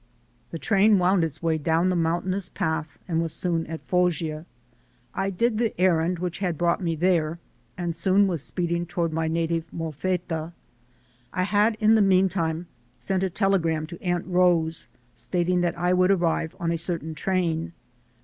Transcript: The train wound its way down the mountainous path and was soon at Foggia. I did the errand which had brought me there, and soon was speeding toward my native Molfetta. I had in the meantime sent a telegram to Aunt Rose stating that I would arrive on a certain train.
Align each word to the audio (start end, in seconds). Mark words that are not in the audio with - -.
The 0.49 0.57
train 0.57 0.97
wound 0.97 1.23
its 1.23 1.43
way 1.43 1.59
down 1.59 1.89
the 1.89 1.95
mountainous 1.95 2.49
path 2.49 2.97
and 3.07 3.21
was 3.21 3.31
soon 3.35 3.67
at 3.67 3.83
Foggia. 3.87 4.47
I 5.13 5.29
did 5.29 5.59
the 5.59 5.79
errand 5.79 6.17
which 6.17 6.39
had 6.39 6.57
brought 6.57 6.81
me 6.81 6.95
there, 6.95 7.37
and 7.77 7.95
soon 7.95 8.25
was 8.25 8.41
speeding 8.41 8.87
toward 8.87 9.13
my 9.13 9.27
native 9.27 9.71
Molfetta. 9.71 10.53
I 11.31 11.43
had 11.43 11.77
in 11.79 11.93
the 11.93 12.01
meantime 12.01 12.65
sent 12.97 13.21
a 13.21 13.29
telegram 13.29 13.85
to 13.85 14.01
Aunt 14.03 14.25
Rose 14.25 14.87
stating 15.13 15.61
that 15.61 15.77
I 15.77 15.93
would 15.93 16.09
arrive 16.09 16.55
on 16.59 16.71
a 16.71 16.79
certain 16.79 17.13
train. 17.13 17.73